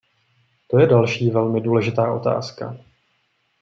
[0.67, 2.77] To je další velmi důležitá otázka.